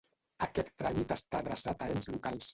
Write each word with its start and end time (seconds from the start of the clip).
Aquest 0.45 0.71
tràmit 0.83 1.13
està 1.17 1.43
adreçat 1.43 1.87
a 1.89 1.93
ens 1.99 2.13
locals. 2.17 2.49